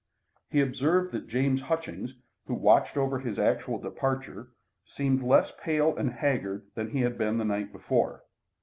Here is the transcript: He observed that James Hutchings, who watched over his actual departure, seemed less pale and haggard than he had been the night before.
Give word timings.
He 0.49 0.61
observed 0.61 1.11
that 1.11 1.27
James 1.27 1.61
Hutchings, 1.61 2.15
who 2.47 2.55
watched 2.55 2.97
over 2.97 3.19
his 3.19 3.37
actual 3.37 3.77
departure, 3.77 4.49
seemed 4.83 5.21
less 5.21 5.53
pale 5.61 5.95
and 5.95 6.11
haggard 6.11 6.65
than 6.73 6.89
he 6.89 7.01
had 7.01 7.19
been 7.19 7.37
the 7.37 7.45
night 7.45 7.71
before. 7.71 8.23